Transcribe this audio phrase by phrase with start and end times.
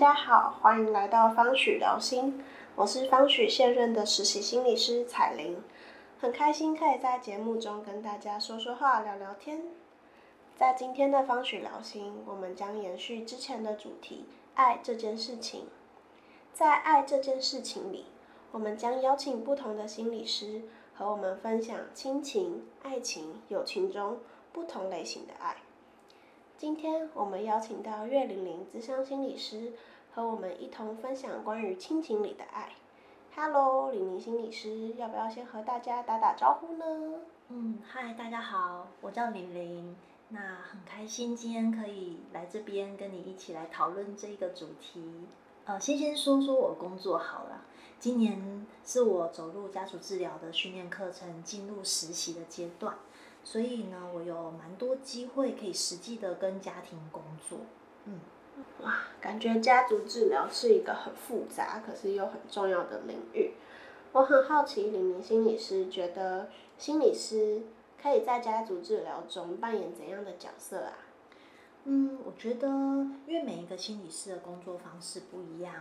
[0.00, 2.42] 大家好，欢迎来到方许聊心，
[2.74, 5.62] 我是方许现任的实习心理师彩玲，
[6.18, 9.60] 很开心可以在节目中跟大家说说话、聊聊天。
[10.56, 14.24] 在今天的方许聊心，我们将延续之前的主题——
[14.56, 15.68] 爱这件事情。
[16.54, 18.06] 在爱这件事情里，
[18.52, 20.62] 我们将邀请不同的心理师
[20.94, 24.18] 和我们分享亲情、爱情、友情中
[24.50, 25.56] 不同类型的爱。
[26.60, 29.72] 今天我们邀请到岳玲玲资深心理师，
[30.12, 32.74] 和我们一同分享关于亲情里的爱。
[33.34, 37.20] Hello，玲玲心理师，要不要先和大家打打招呼呢？
[37.48, 39.96] 嗯，嗨，大家好，我叫玲玲。
[40.28, 45.02] 那很开心今天可以来这边跟你一起来讨论这个主题。
[45.64, 47.62] 呃，先先说说我工作好了。
[47.98, 52.98] 今年是我走入家族治疗的训练课程，进入实习的阶段。
[53.42, 57.58] 所以呢，我有蛮多机会可以实际的跟家庭工作。
[58.04, 58.20] 嗯，
[58.82, 63.52] 哇，感觉家族治疗是一个很复杂，可是又很重要的领域。
[64.12, 67.62] 我很好奇，李明心理师觉得心理师
[68.00, 70.92] 可以在家族治疗中扮演怎样的角色啊？
[71.84, 72.66] 嗯，我觉得，
[73.26, 75.74] 因为每一个心理师的工作方式不一样。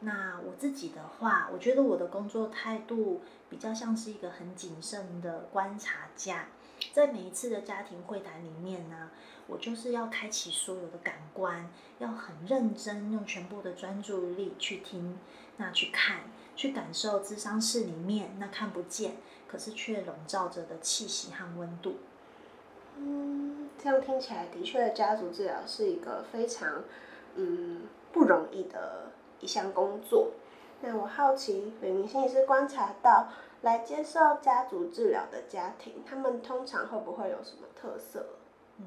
[0.00, 6.48] 那我自己的话，我觉得我的工作态度比较像是一个很谨慎的观察家。
[6.92, 9.10] 在每一次的家庭会谈里面呢，
[9.46, 15.18] 我就是要开启所有的感官，要很认真，用全部的专注力去听，
[15.56, 16.22] 那去看，
[16.54, 19.16] 去感受咨商室里面那看不见，
[19.48, 21.96] 可是却笼罩着的气息和温度。
[22.96, 26.84] 嗯，这样听起来的确，家族治疗是一个非常
[27.34, 30.32] 嗯不容易的一项工作。
[30.80, 33.28] 那我好奇，李明星也是观察到。
[33.64, 38.26] 来接受家族治疗的家庭，他们通常会不会有什么特色？
[38.76, 38.84] 嗯，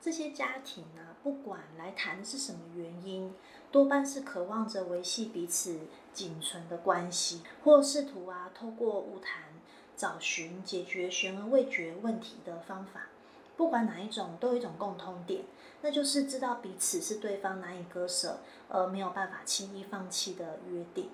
[0.00, 3.34] 这些家庭呢，不管来谈是什么原因，
[3.70, 5.80] 多半是渴望着维系彼此
[6.14, 9.44] 仅存的关系，或试图啊，透过物谈
[9.94, 13.08] 找寻解决悬而未决问题的方法。
[13.58, 15.44] 不管哪一种，都有一种共通点，
[15.82, 18.38] 那就是知道彼此是对方难以割舍，
[18.70, 21.10] 而没有办法轻易放弃的约定。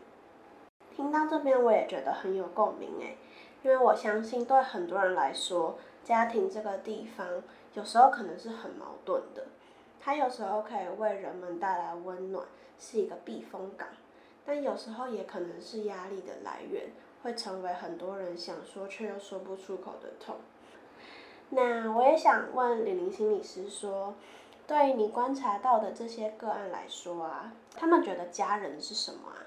[0.96, 3.18] 听到这边，我也觉得很有共鸣诶，
[3.62, 7.26] 因为我相信对很多人来说，家庭这个地方
[7.74, 9.44] 有时候可能是很矛盾的。
[10.00, 12.46] 它有时候可以为人们带来温暖，
[12.78, 13.86] 是一个避风港，
[14.46, 16.90] 但有时候也可能是压力的来源，
[17.22, 20.36] 会成为很多人想说却又说不出口的痛。
[21.50, 24.14] 那我也想问李玲心理师说，
[24.66, 29.44] 对于你观察到的这些个案来说啊，他们觉得家人是什么啊？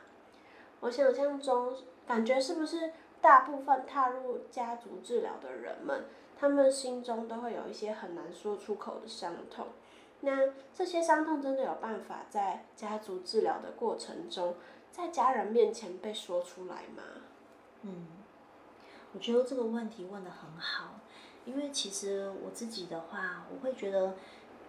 [0.81, 1.73] 我想象中，
[2.07, 6.05] 感觉是不是大部分踏入家族治疗的人们，
[6.39, 9.67] 他们心中都会有一些很难说出口的伤痛。
[10.21, 14.55] 那这些伤痛真的有办法在家族治疗的过程中，
[14.91, 17.03] 在家人面前被说出来吗？
[17.83, 18.07] 嗯，
[19.13, 20.99] 我觉得这个问题问的很好，
[21.45, 24.15] 因为其实我自己的话，我会觉得，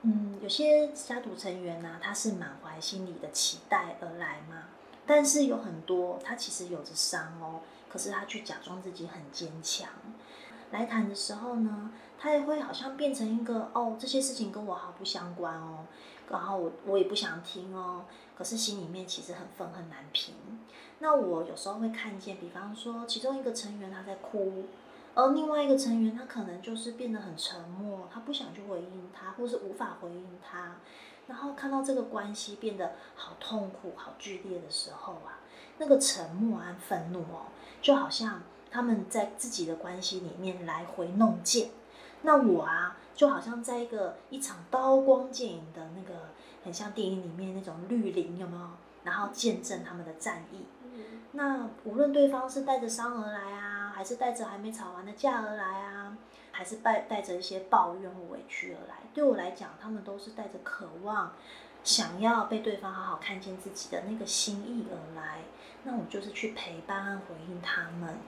[0.03, 4.69] 嗯，有些家族成员呢，他是满怀心理的期待而来嘛。
[5.11, 9.89] 但是有很多，他其实有着伤哦，可是他去假装自己很坚强。
[10.71, 15.85] 来谈的时候呢，他也会好像变成一个哦，这些事情跟我毫不相关哦，
[16.29, 18.05] 然后我我也不想听哦，
[18.39, 20.37] 可是心里面其实很愤恨难平。
[21.01, 24.67] 那我有时候会看见，比方说其中一个成员他在哭，
[25.17, 30.77] 而另外一个成员他可能就是变得很沉默，他不想去回应他，或是无法回应他。
[31.31, 35.39] 然后看到这个关系变得好痛苦、好剧烈的时候啊，
[35.79, 37.47] 那个沉默啊愤怒哦，
[37.81, 41.71] 就好像他们在自己的关系里面来回弄剑。
[42.23, 46.31] 那我啊，就好像在一个一场刀光剑影的那个，
[46.65, 48.67] 很像电影里面那种绿林，有没有？
[49.05, 50.67] 然后见证他们的战役。
[51.33, 56.17] 那无论对方是带着伤而来啊，还是带着还没吵完的架而来啊。
[56.53, 58.97] 还是带带着一些抱怨或委屈而来。
[59.15, 61.33] 对我来讲，他们都是带着渴望，
[61.83, 65.39] 想要被对方好好看见自己的那个心意而来。
[65.85, 68.19] 那我就是去陪伴和回应他们，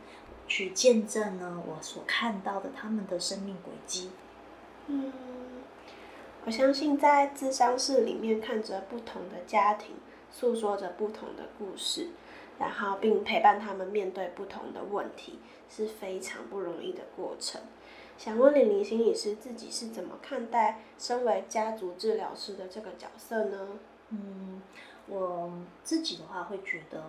[0.47, 4.13] 去见证呢我所看到的他们的生命轨迹。
[4.87, 5.13] 嗯，
[6.47, 9.97] 我相信在咨商室里面看着不同的家庭，
[10.31, 12.09] 诉说着不同的故事，
[12.59, 15.39] 然后并陪伴他们面对不同的问题，
[15.69, 17.61] 是非常不容易的过程。
[18.19, 23.69] 想问李玲心理师自己是怎么看待身为家族治疗师的这个角色呢？
[24.11, 24.63] 嗯，
[25.07, 25.51] 我
[25.83, 27.03] 自己的话会觉得，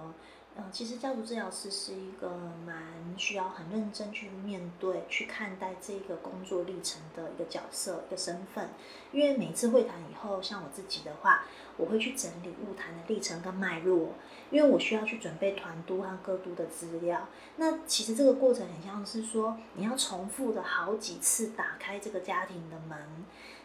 [0.56, 2.30] 嗯，其实家族治疗师是一个
[2.66, 8.69] 蛮需要很认真去面对、去看待这个工作历程的一个角色、一个身份。
[9.12, 11.46] 因为每次会谈以后，像我自己的话，
[11.78, 14.14] 我会去整理物谈的历程跟脉络，
[14.52, 17.28] 因为我需要去准备团督和各督的资料。
[17.58, 22.98] 那其实这个过程很像是说，你要重复的好几次打开这个家庭的门。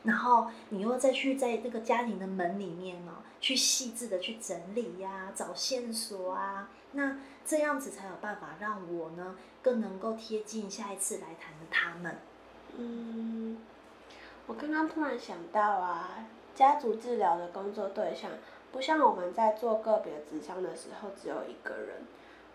[0.05, 12.17] 然后你又再去在这个家庭的门里面哦，去细致的去整理呀，找线索啊，那这样子才有办法让我呢更能够贴近下一次来谈的他们。
[12.77, 13.59] 嗯，
[14.47, 16.25] 我刚刚突然想到啊，
[16.59, 18.33] 家族治疗的工作对象
[18.73, 22.03] 不像我们在做个别咨商的时候只有一个人，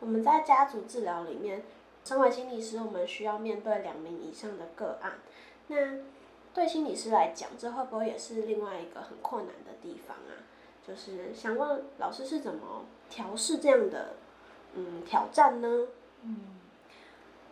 [0.02, 1.64] 我们在家族治疗里面，
[2.04, 5.14] 身为心理师，我们需要面对两名以上的个案，
[5.68, 5.78] 那。
[6.54, 10.38] 对心理师来讲，这会不会也是另外一个很困难的地方啊？
[10.88, 14.10] 就是想问老师是怎么调试这样的
[14.76, 15.88] 嗯挑战呢？
[16.22, 16.38] 嗯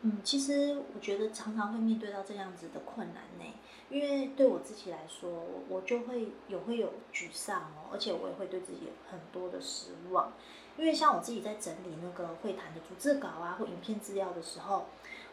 [0.01, 3.45] 嗯，其实我觉得常常会面对到这样子的困难呢，
[3.89, 5.29] 因为对我自己来说，
[5.69, 10.33] 我就会有会有沮丧哦，而且我也会对自己有很多的失望，
[10.77, 14.85] 因为像我自己在整理那个会谈的逐字稿啊或影片资料的时候。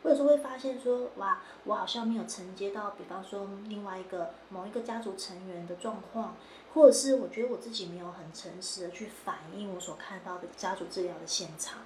[0.02, 6.36] 我有时候会发现说，哇，我好像没有承接到，比方说另外一个某一个家族成员的状况，
[6.72, 11.80] 或者是我觉得我自己没有很诚实的去反映我所看到的家族治疗的现场，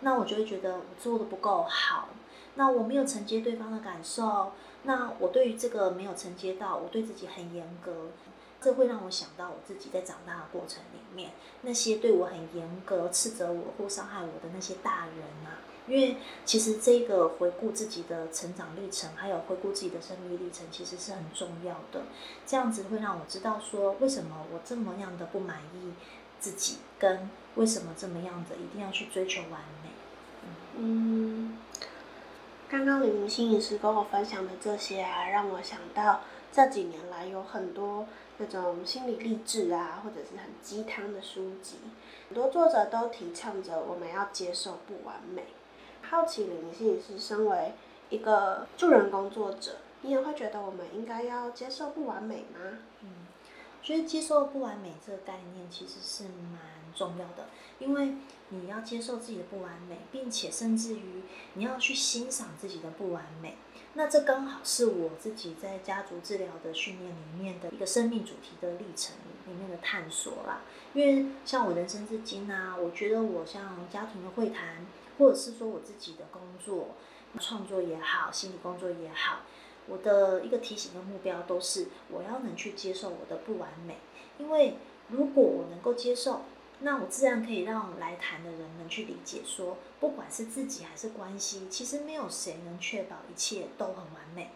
[0.00, 2.08] 那我就会觉得我做的不够好，
[2.54, 4.52] 那我没有承接对方的感受，
[4.84, 8.08] 那我对于这个没有承接到，我对自己很严格，
[8.60, 15.58] 这会让我想到我自己在长大的过程里面，那些对我很严格、斥责我或伤害我的那些大人啊。
[15.88, 22.02] 因为其实这个回顾自己的成长历程，还有回顾自己的生命历程，其实是很重要的。
[22.46, 25.94] 这样子会让我知道说，为什么我这么样的不满意
[26.40, 29.90] 自己，跟为什么这么样子一定要去追求完美。
[30.76, 31.58] 嗯，
[32.68, 36.20] 刚刚李明心理师跟我分享的这些啊，让我想到
[36.52, 38.06] 这几年来有很多
[38.38, 41.78] 那种心理励志啊，或者是很鸡汤的书籍，
[42.28, 45.44] 很多作者都提倡着我们要接受不完美。
[46.02, 47.72] 好奇灵性是身为
[48.08, 52.78] 一个助人工作者，你也会觉得我们应该要接受不完美吗？
[53.02, 53.08] 嗯，
[53.82, 56.60] 觉得接受不完美这个概念其实是蛮
[56.94, 57.48] 重要的，
[57.78, 58.14] 因为
[58.50, 61.22] 你要接受自己的不完美，并且甚至于
[61.54, 63.56] 你要去欣赏自己的不完美，
[63.94, 69.16] 那这刚好是我自己在家族治疗的训练里面的一个生命主题的历程
[69.46, 70.60] 里面的探索啦。
[70.94, 74.86] 因为像我人生至今啊，我觉得我像家庭的会谈。
[75.18, 76.94] 或者是说我自己的工作，
[77.40, 79.40] 创作也好，心理工作也好，
[79.88, 83.96] 我的一个提醒跟目标都是我要能去接受我的不完美，
[84.38, 84.76] 因为
[85.08, 86.42] 如果我能够接受，
[86.80, 94.50] 那我自然可以让来谈的人们去理解说，不管是自己还是关系，其实没有谁能确保一切都很完美。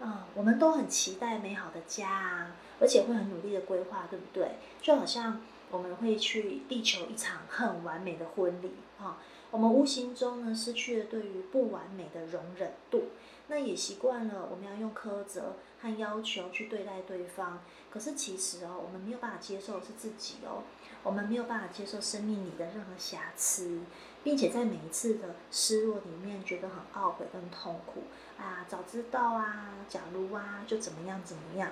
[0.00, 4.52] 啊，我们都很期待美好的家啊，而且会很努力的规划，对不对？
[4.80, 5.40] 就好像
[5.72, 9.20] 我们会去力求一场很完美的婚礼啊。
[9.50, 13.06] 我们无形中呢失去了对于不完美的容忍度，
[13.48, 17.60] 那也习惯了我们要用苛责和要求去对待对方。
[17.90, 20.62] 可是其实哦，我们没有办法接受是自己哦，
[21.02, 23.80] 我们没有办法接受生命里的任何瑕疵，
[24.22, 28.02] 并且在每一次的失落里面觉得很懊悔跟痛苦
[28.38, 31.70] 啊，早知道啊，假如啊，就怎么样怎么样。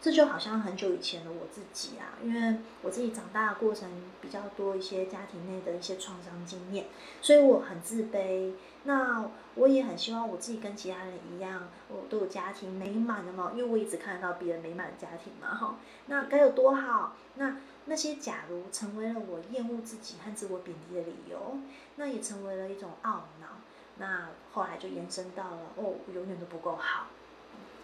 [0.00, 6.86] 这就好像很久以前的我自己啊，因为我自己长大的过程比较多一些家庭内的一些创伤经验，
[7.20, 8.52] 所以我很自卑。
[8.84, 15.76] 那我也很希望我自己跟其他人一样，我都有家庭美满的嘛，因为我一直看得到别人美满的家庭嘛，哈。
[16.06, 17.16] 那该有多好？
[17.34, 21.58] 那那些假如成为了我厌恶自己和自我贬低的理由，
[21.96, 23.10] 那也成为了一种懊
[23.40, 23.58] 恼。
[23.98, 27.06] 那后来就延伸到了，哦，我永远都不够好。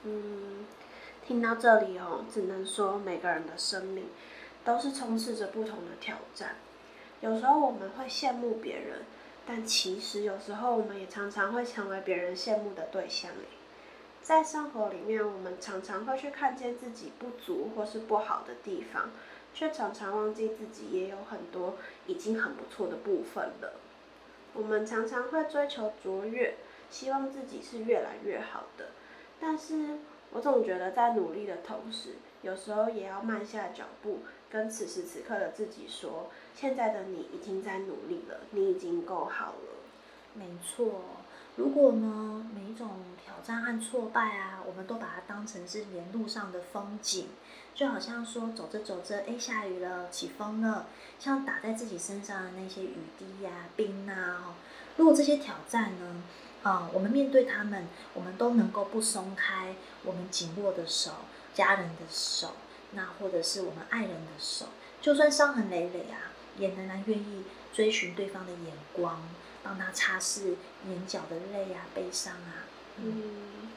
[0.05, 0.65] 嗯。
[1.25, 4.07] 听到这里哦，只能说每个人的生命
[4.65, 6.57] 都是充斥着不同的挑战。
[7.21, 9.03] 有时候我们会羡慕别人，
[9.47, 13.31] 但其实有时候我们也常常会成为别人羡慕的对象
[14.21, 19.11] 在生活里面，我们常常会去看见自己不足或是不好的地方，
[19.55, 21.77] 却常常忘记自己也有很多
[22.07, 23.75] 已经很不错的部分了。
[24.55, 26.57] 我们常常会追求卓越，
[26.91, 28.91] 希望自己是越来越好的，
[29.41, 29.99] 但是。
[30.33, 34.21] 我总觉得在努力的同时，有时候也要慢下脚步，
[34.51, 39.83] 跟此时此刻的自己说：现在的你已经在努力了，你已经够好了。
[40.35, 41.03] 没错，
[41.57, 42.89] 如果呢，每一种
[43.23, 47.29] 挑战和挫败啊，我们都把它当成是沿路上的风景，
[47.75, 50.87] 就好像说走着走着，哎，下雨了，起风了，
[51.19, 54.55] 像打在自己身上的那些雨滴呀、冰啊，
[54.97, 56.23] 如果这些挑战呢，
[56.63, 61.11] 啊，我们面对他们，我们都能够不松开我们紧握的手、
[61.53, 62.53] 家人的手，
[62.93, 64.67] 那或者是我们爱人的手，
[65.01, 69.21] 就算伤痕累累啊，也仍然愿意追寻对方的眼光，
[69.63, 70.55] 帮他擦拭
[70.89, 72.63] 眼角的泪啊、悲伤啊。
[72.99, 73.71] 嗯，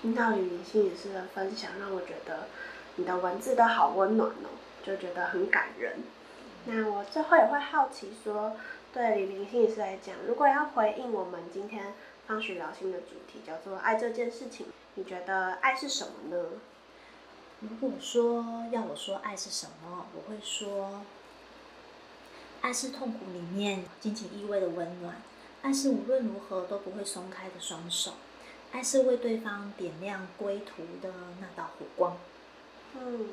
[0.00, 2.48] 听到李林心理师的分享，让我觉得
[2.94, 4.48] 你的文字都好温暖哦，
[4.82, 5.98] 就觉得很感人。
[6.64, 8.56] 那我最后也会好奇说，
[8.92, 11.94] 对李林心理师来讲，如果要回应我们今天
[12.26, 16.44] 方许聊心的主题，叫做爱这件事情，你觉得爱是什么呢？
[17.60, 21.02] 如果说要我说爱是什么，我会说，
[22.60, 25.22] 爱是痛苦里面紧紧依偎的温暖，
[25.62, 28.14] 爱是无论如何都不会松开的双手，
[28.72, 32.16] 爱是为对方点亮归途的那道火光。
[32.98, 33.28] 嗯，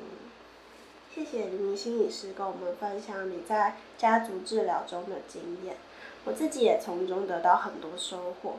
[1.12, 5.76] 谢谢林明心理师跟我们分享你在家族治疗中的经验，
[6.24, 8.58] 我自己也从中得到很多收获。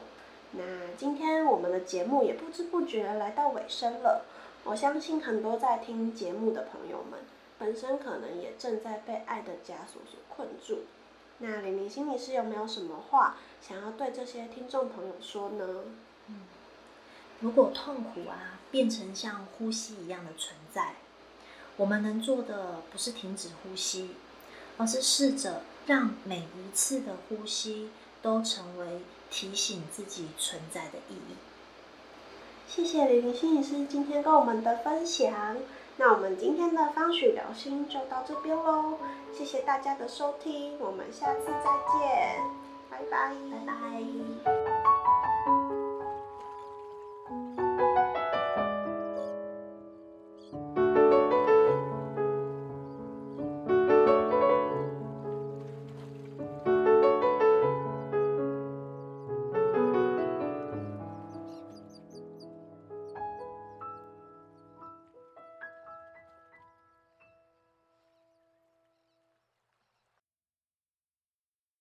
[0.57, 0.63] 那
[0.97, 4.25] 今天我们的节目也不知不觉来到尾声了，
[4.63, 7.19] 我相信很多在听节目的朋友们，
[7.59, 10.79] 本身可能也正在被爱的枷锁所困住。
[11.39, 15.83] 那李明心理师有没有什么话想要对这些听众朋友说呢？
[16.27, 16.41] 嗯
[17.41, 20.95] 如果痛苦啊变成像呼吸一样的存在，
[21.75, 24.12] 我们能做的不是停止呼吸，
[24.77, 27.89] 而是试着让每一次的呼吸
[28.25, 31.36] 都成为提醒自己存在的意义。
[32.67, 35.55] 谢谢李林心理师今天跟我们的分享。
[35.98, 38.98] 那我们今天的方许聊心就到这边喽，
[39.32, 42.41] 谢谢大家的收听，我们下次再见，
[42.89, 44.64] 拜拜，拜拜。